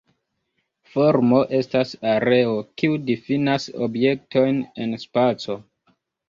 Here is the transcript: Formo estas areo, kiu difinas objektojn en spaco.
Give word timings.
Formo 0.93 1.41
estas 1.57 1.91
areo, 2.11 2.55
kiu 2.81 2.97
difinas 3.11 3.69
objektojn 3.89 4.59
en 4.87 4.97
spaco. 5.05 5.61